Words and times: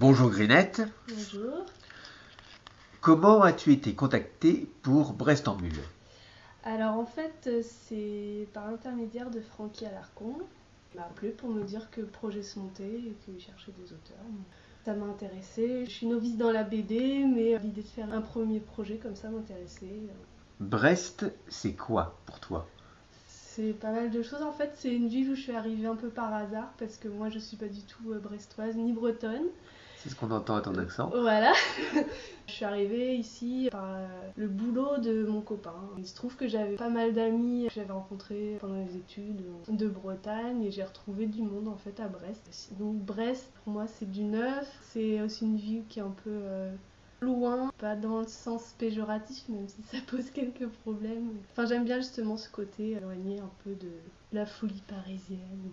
Bonjour 0.00 0.30
Grinette. 0.30 0.82
Bonjour. 1.08 1.66
Comment 3.00 3.42
as-tu 3.42 3.72
été 3.72 3.96
contactée 3.96 4.70
pour 4.82 5.12
Brest 5.12 5.48
en 5.48 5.56
Mule 5.56 5.80
Alors 6.62 6.94
en 6.94 7.04
fait, 7.04 7.50
c'est 7.64 8.46
par 8.52 8.70
l'intermédiaire 8.70 9.28
de 9.28 9.40
Francky 9.40 9.86
Alarcon. 9.86 10.36
Il 10.94 11.00
m'a 11.00 11.06
appelé 11.06 11.32
pour 11.32 11.50
me 11.50 11.64
dire 11.64 11.90
que 11.90 12.00
le 12.00 12.06
projet 12.06 12.44
se 12.44 12.60
montait 12.60 12.84
et 12.84 13.16
qu'il 13.24 13.40
cherchait 13.40 13.72
des 13.72 13.92
auteurs. 13.92 14.24
Ça 14.84 14.94
m'a 14.94 15.06
intéressé. 15.06 15.84
Je 15.86 15.90
suis 15.90 16.06
novice 16.06 16.36
dans 16.36 16.52
la 16.52 16.62
BD, 16.62 17.24
mais 17.24 17.58
l'idée 17.58 17.82
de 17.82 17.86
faire 17.88 18.12
un 18.12 18.20
premier 18.20 18.60
projet 18.60 18.98
comme 18.98 19.16
ça 19.16 19.30
m'intéressait. 19.30 19.98
Brest, 20.60 21.26
c'est 21.48 21.74
quoi 21.74 22.20
pour 22.24 22.38
toi? 22.38 22.68
C'est 23.26 23.72
pas 23.72 23.90
mal 23.90 24.12
de 24.12 24.22
choses. 24.22 24.42
En 24.42 24.52
fait, 24.52 24.70
c'est 24.76 24.94
une 24.94 25.08
ville 25.08 25.30
où 25.30 25.34
je 25.34 25.40
suis 25.40 25.56
arrivée 25.56 25.88
un 25.88 25.96
peu 25.96 26.08
par 26.08 26.32
hasard 26.32 26.72
parce 26.78 26.98
que 26.98 27.08
moi, 27.08 27.30
je 27.30 27.40
suis 27.40 27.56
pas 27.56 27.66
du 27.66 27.82
tout 27.82 28.12
euh, 28.12 28.20
brestoise 28.20 28.76
ni 28.76 28.92
bretonne. 28.92 29.48
C'est 29.98 30.10
ce 30.10 30.14
qu'on 30.14 30.30
entend 30.30 30.56
à 30.56 30.60
ton 30.60 30.76
accent. 30.76 31.10
Voilà. 31.10 31.52
je 32.46 32.52
suis 32.52 32.64
arrivée 32.64 33.16
ici 33.16 33.68
par 33.72 33.94
euh, 33.94 34.06
le 34.36 34.46
boulot 34.46 34.98
de 34.98 35.26
mon 35.26 35.40
copain. 35.40 35.74
Il 35.98 36.06
se 36.06 36.14
trouve 36.14 36.36
que 36.36 36.46
j'avais 36.46 36.76
pas 36.76 36.88
mal 36.88 37.12
d'amis 37.14 37.66
que 37.66 37.74
j'avais 37.74 37.92
rencontrés 37.92 38.58
pendant 38.60 38.76
les 38.76 38.96
études 38.96 39.42
de 39.68 39.88
Bretagne 39.88 40.62
et 40.62 40.70
j'ai 40.70 40.84
retrouvé 40.84 41.26
du 41.26 41.42
monde 41.42 41.66
en 41.66 41.76
fait 41.76 41.98
à 41.98 42.06
Brest. 42.06 42.70
Donc 42.78 42.96
Brest, 42.96 43.50
pour 43.64 43.72
moi, 43.72 43.86
c'est 43.88 44.08
du 44.08 44.22
neuf. 44.22 44.68
C'est 44.82 45.20
aussi 45.20 45.44
une 45.44 45.56
ville 45.56 45.82
qui 45.88 45.98
est 45.98 46.02
un 46.02 46.14
peu 46.24 46.30
euh, 46.30 46.72
loin, 47.20 47.72
pas 47.78 47.96
dans 47.96 48.20
le 48.20 48.28
sens 48.28 48.74
péjoratif, 48.78 49.48
même 49.48 49.68
si 49.68 49.82
ça 49.82 49.98
pose 50.06 50.30
quelques 50.30 50.68
problèmes. 50.68 51.30
Enfin, 51.50 51.66
j'aime 51.66 51.84
bien 51.84 51.96
justement 51.96 52.36
ce 52.36 52.48
côté 52.48 52.92
éloigné 52.92 53.40
un 53.40 53.50
peu 53.64 53.74
de 53.74 53.90
la 54.32 54.46
folie 54.46 54.82
parisienne. 54.86 55.72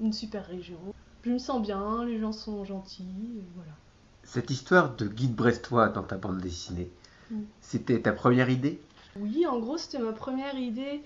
Une 0.00 0.12
super 0.12 0.44
région 0.46 0.80
je 1.24 1.30
me 1.30 1.38
sens 1.38 1.62
bien, 1.62 2.04
les 2.04 2.18
gens 2.18 2.32
sont 2.32 2.64
gentils, 2.64 3.04
voilà. 3.54 3.72
Cette 4.24 4.50
histoire 4.50 4.94
de 4.96 5.06
guide 5.06 5.34
brestois 5.34 5.88
dans 5.88 6.02
ta 6.02 6.16
bande 6.16 6.38
dessinée, 6.40 6.90
Mm. 7.30 7.42
c'était 7.60 8.00
ta 8.00 8.12
première 8.12 8.50
idée? 8.50 8.78
Oui, 9.16 9.46
en 9.46 9.58
gros, 9.58 9.78
c'était 9.78 9.98
ma 9.98 10.12
première 10.12 10.56
idée. 10.58 11.00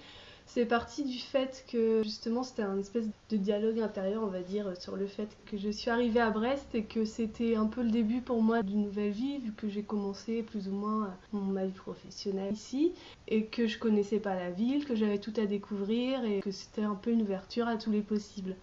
C'est 0.49 0.65
parti 0.65 1.03
du 1.05 1.19
fait 1.19 1.65
que 1.71 2.03
justement 2.05 2.45
c'était 2.45 2.63
un 2.63 2.79
espèce 2.79 3.07
de 3.31 3.37
dialogue 3.37 3.81
intérieur, 3.81 4.23
on 4.23 4.29
va 4.29 4.43
dire, 4.43 4.77
sur 4.81 4.97
le 4.97 5.07
fait 5.09 5.29
que 5.47 5.57
je 5.57 5.69
suis 5.71 5.91
arrivée 5.91 6.21
à 6.21 6.31
Brest 6.31 6.73
et 6.75 6.85
que 6.85 7.05
c'était 7.05 7.57
un 7.57 7.67
peu 7.67 7.83
le 7.83 7.91
début 7.91 8.21
pour 8.21 8.41
moi 8.43 8.63
d'une 8.63 8.83
nouvelle 8.85 9.11
vie, 9.11 9.39
vu 9.39 9.53
que 9.53 9.69
j'ai 9.69 9.83
commencé 9.83 10.43
plus 10.43 10.69
ou 10.69 10.73
moins 10.73 11.13
ma 11.33 11.65
vie 11.67 11.73
professionnelle 11.73 12.55
ici 12.55 12.93
et 13.27 13.47
que 13.47 13.67
je 13.67 13.79
connaissais 13.79 14.21
pas 14.21 14.37
la 14.37 14.51
ville, 14.51 14.85
que 14.85 14.95
j'avais 14.95 15.19
tout 15.19 15.35
à 15.37 15.47
découvrir 15.47 16.25
et 16.25 16.41
que 16.41 16.53
c'était 16.53 16.85
un 16.85 16.95
peu 16.95 17.11
une 17.11 17.23
ouverture 17.23 17.67
à 17.67 17.77
tous 17.77 17.91
les 17.91 18.01
possibles. 18.03 18.55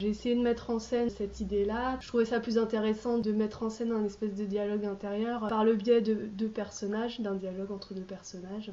J'ai 0.00 0.10
essayé 0.10 0.36
de 0.36 0.40
mettre 0.40 0.70
en 0.70 0.78
scène 0.78 1.10
cette 1.10 1.40
idée-là. 1.40 1.98
Je 2.00 2.06
trouvais 2.06 2.24
ça 2.24 2.38
plus 2.38 2.56
intéressant 2.56 3.18
de 3.18 3.32
mettre 3.32 3.64
en 3.64 3.70
scène 3.70 3.90
un 3.90 4.04
espèce 4.04 4.36
de 4.36 4.44
dialogue 4.44 4.84
intérieur 4.84 5.48
par 5.48 5.64
le 5.64 5.74
biais 5.74 6.00
de 6.00 6.14
deux 6.14 6.48
personnages, 6.48 7.18
d'un 7.20 7.34
dialogue 7.34 7.72
entre 7.72 7.94
deux 7.94 8.02
personnages. 8.02 8.70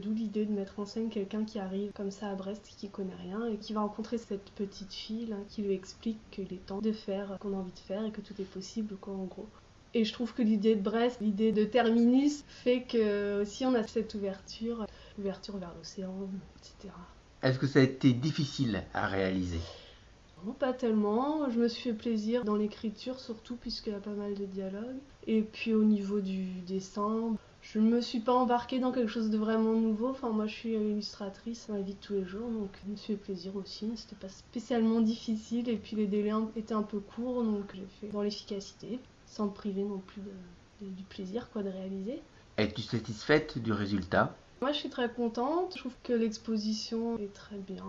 D'où 0.00 0.12
l'idée 0.12 0.44
de 0.44 0.52
mettre 0.52 0.80
en 0.80 0.84
scène 0.84 1.08
quelqu'un 1.08 1.44
qui 1.44 1.60
arrive 1.60 1.92
comme 1.92 2.10
ça 2.10 2.28
à 2.28 2.34
Brest, 2.34 2.68
qui 2.76 2.88
connaît 2.88 3.14
rien, 3.14 3.46
et 3.46 3.58
qui 3.58 3.74
va 3.74 3.80
rencontrer 3.80 4.18
cette 4.18 4.50
petite 4.50 4.92
fille 4.92 5.26
là, 5.26 5.36
qui 5.48 5.62
lui 5.62 5.72
explique 5.72 6.18
qu'il 6.32 6.52
est 6.52 6.66
temps 6.66 6.80
de 6.80 6.92
faire 6.92 7.38
qu'on 7.40 7.52
a 7.52 7.56
envie 7.56 7.72
de 7.72 7.78
faire 7.78 8.04
et 8.04 8.10
que 8.10 8.20
tout 8.20 8.34
est 8.40 8.50
possible, 8.50 8.96
quoi, 8.96 9.14
en 9.14 9.24
gros. 9.24 9.46
Et 9.94 10.04
je 10.04 10.12
trouve 10.12 10.34
que 10.34 10.42
l'idée 10.42 10.74
de 10.74 10.82
Brest, 10.82 11.18
l'idée 11.20 11.52
de 11.52 11.64
Terminus, 11.64 12.42
fait 12.48 12.82
que 12.82 13.40
aussi 13.40 13.64
on 13.64 13.74
a 13.74 13.86
cette 13.86 14.14
ouverture, 14.14 14.84
ouverture 15.16 15.56
vers 15.58 15.72
l'océan, 15.78 16.28
etc. 16.58 16.92
Est-ce 17.42 17.60
que 17.60 17.68
ça 17.68 17.78
a 17.78 17.82
été 17.82 18.12
difficile 18.12 18.82
à 18.92 19.06
réaliser? 19.06 19.60
Non, 20.46 20.52
pas 20.52 20.72
tellement. 20.72 21.50
Je 21.50 21.58
me 21.58 21.68
suis 21.68 21.90
fait 21.90 21.96
plaisir 21.96 22.44
dans 22.44 22.56
l'écriture, 22.56 23.18
surtout 23.18 23.56
puisqu'il 23.56 23.92
y 23.92 23.96
a 23.96 24.00
pas 24.00 24.14
mal 24.14 24.34
de 24.34 24.44
dialogues. 24.46 25.00
Et 25.26 25.42
puis 25.42 25.74
au 25.74 25.82
niveau 25.82 26.20
du 26.20 26.44
dessin, 26.66 27.34
je 27.62 27.80
ne 27.80 27.90
me 27.90 28.00
suis 28.00 28.20
pas 28.20 28.32
embarquée 28.32 28.78
dans 28.78 28.92
quelque 28.92 29.10
chose 29.10 29.28
de 29.28 29.36
vraiment 29.36 29.72
nouveau. 29.72 30.08
Enfin, 30.08 30.30
moi, 30.30 30.46
je 30.46 30.54
suis 30.54 30.72
illustratrice 30.74 31.66
dans 31.68 31.74
la 31.74 31.82
vie 31.82 31.94
de 31.94 32.00
tous 32.00 32.12
les 32.12 32.24
jours, 32.24 32.48
donc 32.48 32.70
je 32.84 32.90
me 32.92 32.96
suis 32.96 33.14
fait 33.14 33.20
plaisir 33.20 33.56
aussi. 33.56 33.90
C'était 33.96 34.14
pas 34.14 34.28
spécialement 34.28 35.00
difficile, 35.00 35.68
et 35.68 35.76
puis 35.76 35.96
les 35.96 36.06
délais 36.06 36.30
étaient 36.54 36.74
un 36.74 36.82
peu 36.82 37.00
courts, 37.00 37.42
donc 37.42 37.72
j'ai 37.74 37.86
fait 38.00 38.12
dans 38.12 38.22
l'efficacité, 38.22 39.00
sans 39.26 39.46
me 39.46 39.50
priver 39.50 39.82
non 39.82 39.98
plus 39.98 40.22
de, 40.22 40.86
de, 40.86 40.90
du 40.92 41.02
plaisir 41.02 41.50
quoi 41.50 41.64
de 41.64 41.70
réaliser. 41.70 42.20
Es-tu 42.56 42.82
satisfaite 42.82 43.58
du 43.58 43.72
résultat? 43.72 44.36
Moi, 44.62 44.72
je 44.72 44.78
suis 44.78 44.88
très 44.88 45.10
contente. 45.10 45.72
Je 45.74 45.80
trouve 45.80 45.96
que 46.04 46.12
l'exposition 46.12 47.18
est 47.18 47.32
très 47.32 47.58
bien. 47.58 47.84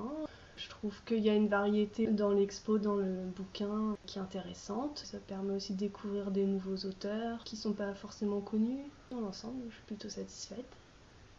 Je 0.58 0.70
trouve 0.70 0.94
qu'il 1.06 1.20
y 1.20 1.30
a 1.30 1.36
une 1.36 1.48
variété 1.48 2.08
dans 2.08 2.32
l'expo, 2.32 2.80
dans 2.80 2.96
le 2.96 3.14
bouquin, 3.36 3.96
qui 4.06 4.18
est 4.18 4.22
intéressante. 4.22 5.04
Ça 5.06 5.20
permet 5.20 5.54
aussi 5.54 5.74
de 5.74 5.80
découvrir 5.80 6.32
des 6.32 6.46
nouveaux 6.46 6.88
auteurs 6.88 7.44
qui 7.44 7.56
ne 7.56 7.62
sont 7.62 7.74
pas 7.74 7.94
forcément 7.94 8.42
connus. 8.42 8.84
Dans 9.12 9.22
l'ensemble, 9.22 9.62
je 9.70 9.76
suis 9.76 9.84
plutôt 9.86 10.10
satisfaite. 10.10 10.66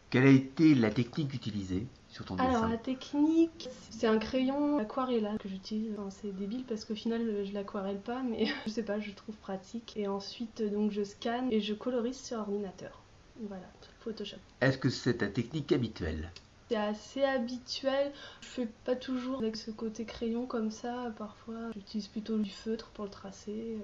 Quelle 0.09 0.25
a 0.25 0.31
été 0.31 0.73
la 0.73 0.89
technique 0.89 1.33
utilisée 1.35 1.85
sur 2.07 2.25
ton 2.25 2.35
Alors, 2.37 2.53
dessin 2.53 2.69
la 2.69 2.77
technique, 2.77 3.69
c'est 3.91 4.07
un 4.07 4.17
crayon 4.17 4.79
aquarella 4.79 5.37
que 5.37 5.47
j'utilise. 5.47 5.93
Enfin, 5.99 6.09
c'est 6.09 6.35
débile 6.35 6.63
parce 6.67 6.83
qu'au 6.85 6.95
final, 6.95 7.45
je 7.45 7.53
l'aquarelle 7.53 7.99
pas, 7.99 8.23
mais 8.23 8.47
je 8.65 8.71
sais 8.71 8.83
pas, 8.83 8.99
je 8.99 9.11
trouve 9.11 9.35
pratique. 9.35 9.93
Et 9.97 10.07
ensuite, 10.07 10.63
donc, 10.63 10.91
je 10.91 11.03
scanne 11.03 11.51
et 11.51 11.59
je 11.59 11.73
colorise 11.73 12.17
sur 12.17 12.39
ordinateur. 12.39 13.03
Voilà, 13.47 13.69
Photoshop. 13.99 14.37
Est-ce 14.61 14.77
que 14.77 14.89
c'est 14.89 15.17
ta 15.17 15.27
technique 15.27 15.71
habituelle? 15.71 16.31
C'est 16.69 16.75
assez 16.75 17.23
habituel. 17.23 18.11
Je 18.41 18.47
fais 18.47 18.67
pas 18.85 18.95
toujours 18.95 19.39
avec 19.39 19.55
ce 19.55 19.71
côté 19.71 20.05
crayon 20.05 20.45
comme 20.45 20.71
ça. 20.71 21.11
Parfois, 21.17 21.71
j'utilise 21.73 22.07
plutôt 22.07 22.37
du 22.37 22.51
feutre 22.51 22.89
pour 22.89 23.05
le 23.05 23.11
tracer. 23.11 23.77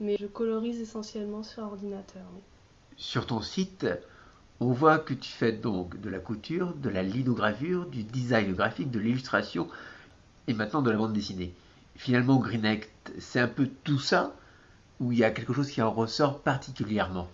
Mais 0.00 0.16
je 0.18 0.26
colorise 0.26 0.80
essentiellement 0.80 1.42
sur 1.42 1.62
ordinateur. 1.62 2.24
Sur 2.96 3.26
ton 3.26 3.42
site, 3.42 3.86
on 4.60 4.72
voit 4.72 4.98
que 4.98 5.14
tu 5.14 5.30
fais 5.30 5.52
donc 5.52 6.00
de 6.00 6.08
la 6.08 6.18
couture, 6.18 6.74
de 6.74 6.88
la 6.88 7.02
linogravure, 7.02 7.86
du 7.86 8.02
design 8.02 8.54
graphique, 8.54 8.90
de 8.90 8.98
l'illustration 8.98 9.68
et 10.46 10.54
maintenant 10.54 10.82
de 10.82 10.90
la 10.90 10.96
bande 10.96 11.12
dessinée. 11.12 11.54
Finalement, 11.96 12.38
Greenect, 12.38 13.12
c'est 13.18 13.40
un 13.40 13.48
peu 13.48 13.68
tout 13.84 13.98
ça 13.98 14.34
ou 15.00 15.12
il 15.12 15.18
y 15.18 15.24
a 15.24 15.30
quelque 15.30 15.52
chose 15.52 15.70
qui 15.70 15.82
en 15.82 15.90
ressort 15.90 16.40
particulièrement? 16.40 17.28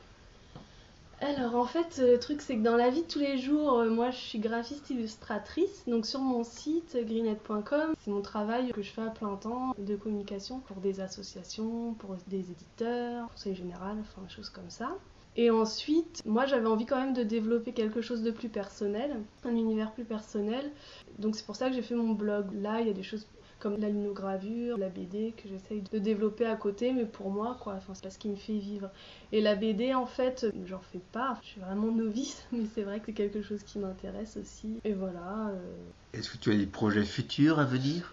Alors 1.21 1.55
en 1.57 1.65
fait, 1.65 1.99
le 1.99 2.19
truc 2.19 2.43
c'est 2.43 2.57
que 2.57 2.63
dans 2.63 2.77
la 2.77 2.91
vie 2.91 3.03
de 3.03 3.07
tous 3.07 3.19
les 3.19 3.39
jours, 3.39 3.79
euh, 3.79 3.89
moi 3.89 4.11
je 4.11 4.19
suis 4.19 4.39
graphiste 4.39 4.91
illustratrice. 4.91 5.85
Donc 5.87 6.05
sur 6.05 6.21
mon 6.21 6.45
site 6.45 6.97
greenet.com, 7.01 7.95
c'est 7.99 8.11
mon 8.11 8.21
travail 8.21 8.71
que 8.73 8.83
je 8.83 8.91
fais 8.91 9.03
à 9.03 9.11
plein 9.11 9.35
temps 9.37 9.75
de 9.79 9.97
communication 9.97 10.61
pour 10.61 10.77
des 10.77 11.01
associations, 11.01 11.95
pour 11.95 12.17
des 12.29 12.51
éditeurs, 12.51 13.29
conseil 13.31 13.55
général, 13.55 13.97
enfin 14.01 14.23
des 14.23 14.33
choses 14.33 14.51
comme 14.51 14.69
ça. 14.69 14.99
Et 15.39 15.51
ensuite, 15.51 16.23
moi 16.27 16.45
j'avais 16.45 16.67
envie 16.67 16.87
quand 16.87 17.01
même 17.01 17.15
de 17.15 17.23
développer 17.23 17.73
quelque 17.73 18.03
chose 18.03 18.23
de 18.23 18.31
plus 18.31 18.49
personnel, 18.51 19.17
un 19.45 19.57
univers 19.57 19.93
plus 19.93 20.05
personnel. 20.05 20.71
Donc 21.19 21.35
c'est 21.35 21.47
pour 21.47 21.57
ça 21.57 21.69
que 21.69 21.75
j'ai 21.75 21.83
fait 21.83 21.95
mon 21.95 22.13
blog. 22.13 22.47
Là, 22.61 22.83
il 22.83 22.89
y 22.89 22.91
a 22.91 22.95
des 22.95 23.03
choses 23.03 23.27
comme 23.59 23.81
la 23.81 23.89
linogravure, 23.89 24.77
la 24.77 24.89
BD 24.89 25.33
que 25.37 25.49
j'essaye 25.49 25.83
de 25.93 25.99
développer 25.99 26.47
à 26.47 26.57
côté, 26.57 26.93
mais 26.93 27.07
pour 27.07 27.31
moi, 27.31 27.57
quoi, 27.61 27.75
enfin, 27.75 27.95
c'est 27.95 28.03
pas 28.03 28.11
ce 28.11 28.19
qui 28.19 28.29
me 28.29 28.37
fait 28.37 28.59
vivre. 28.59 28.91
Et 29.33 29.41
la 29.41 29.55
BD, 29.55 29.95
en 29.95 30.07
fait, 30.07 30.47
j'en 30.67 30.81
fais 30.81 31.01
pas, 31.13 31.39
je 31.43 31.49
suis 31.49 31.61
vraiment 31.61 31.91
novice, 31.91 32.45
mais 32.53 32.65
c'est 32.75 32.83
vrai 32.83 33.01
que 33.01 33.07
c'est 33.07 33.13
quelque 33.13 33.43
chose 33.43 33.63
qui 33.63 33.79
m'intéresse 33.79 34.37
aussi. 34.37 34.79
Et 34.85 34.93
voilà. 34.93 35.49
Euh... 35.49 35.77
Est-ce 36.13 36.31
que 36.31 36.39
tu 36.39 36.53
as 36.53 36.57
des 36.57 36.67
projets 36.67 37.05
futurs 37.05 37.59
à 37.59 37.65
venir? 37.65 38.13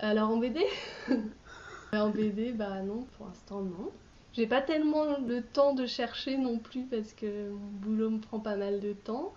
Alors 0.00 0.30
en 0.30 0.36
BD 0.36 0.60
En 1.92 2.10
BD, 2.10 2.52
bah 2.52 2.82
non, 2.82 3.06
pour 3.16 3.26
l'instant 3.26 3.62
non. 3.62 3.90
J'ai 4.34 4.46
pas 4.46 4.60
tellement 4.60 5.18
le 5.26 5.42
temps 5.42 5.74
de 5.74 5.86
chercher 5.86 6.36
non 6.36 6.58
plus 6.58 6.84
parce 6.84 7.12
que 7.12 7.48
mon 7.48 7.70
boulot 7.80 8.10
me 8.10 8.18
prend 8.20 8.38
pas 8.38 8.56
mal 8.56 8.78
de 8.78 8.92
temps 8.92 9.32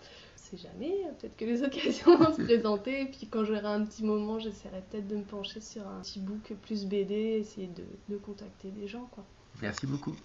jamais, 0.57 0.93
peut-être 1.19 1.37
que 1.37 1.45
les 1.45 1.63
occasions 1.63 2.17
vont 2.17 2.33
se 2.33 2.41
présenter, 2.41 3.01
et 3.01 3.05
puis 3.05 3.27
quand 3.29 3.45
j'aurai 3.45 3.65
un 3.65 3.85
petit 3.85 4.03
moment, 4.03 4.39
j'essaierai 4.39 4.81
peut-être 4.89 5.07
de 5.07 5.15
me 5.15 5.23
pencher 5.23 5.61
sur 5.61 5.87
un 5.87 6.01
petit 6.01 6.19
book 6.19 6.53
plus 6.61 6.85
BD, 6.85 7.13
essayer 7.13 7.67
de, 7.67 7.83
de 8.09 8.17
contacter 8.17 8.69
des 8.69 8.87
gens. 8.87 9.07
Quoi. 9.11 9.23
Merci 9.61 9.87
beaucoup. 9.87 10.15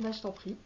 Bah, 0.00 0.10
je 0.12 0.20
t'en 0.20 0.32
prie. 0.32 0.56